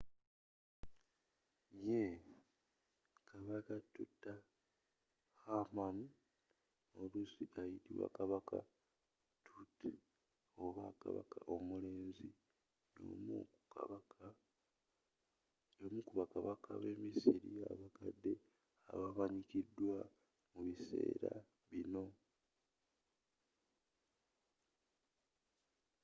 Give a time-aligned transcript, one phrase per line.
[1.85, 2.15] yee!
[3.29, 5.97] kabaka tutankhamun
[6.99, 8.57] oluusi ayitibwa kabaka
[9.45, 9.79] tut”
[10.65, 12.27] oba kabaka omulenzi”
[15.81, 18.33] y’omu ku bakabaka b’emisiri abakadde
[18.91, 19.97] abamanyikidwa
[20.51, 21.31] mu biseera
[21.69, 22.05] binno